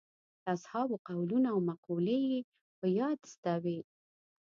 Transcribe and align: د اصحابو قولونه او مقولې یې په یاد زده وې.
د 0.43 0.45
اصحابو 0.55 0.95
قولونه 1.07 1.47
او 1.53 1.59
مقولې 1.69 2.19
یې 2.29 2.39
په 2.79 2.85
یاد 2.99 3.19
زده 3.33 3.55
وې. 3.63 3.79